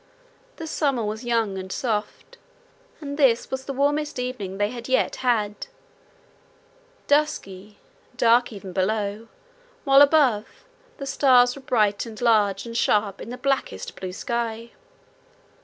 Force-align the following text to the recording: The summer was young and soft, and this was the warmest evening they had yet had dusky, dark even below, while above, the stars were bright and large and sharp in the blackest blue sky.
The 0.55 0.65
summer 0.65 1.05
was 1.05 1.23
young 1.23 1.59
and 1.59 1.71
soft, 1.71 2.39
and 3.01 3.19
this 3.19 3.51
was 3.51 3.65
the 3.65 3.71
warmest 3.73 4.17
evening 4.17 4.57
they 4.57 4.71
had 4.71 4.89
yet 4.89 5.17
had 5.17 5.67
dusky, 7.05 7.77
dark 8.17 8.51
even 8.51 8.73
below, 8.73 9.27
while 9.83 10.01
above, 10.01 10.65
the 10.97 11.05
stars 11.05 11.55
were 11.55 11.61
bright 11.61 12.07
and 12.07 12.19
large 12.19 12.65
and 12.65 12.75
sharp 12.75 13.21
in 13.21 13.29
the 13.29 13.37
blackest 13.37 13.95
blue 13.95 14.11
sky. 14.11 14.71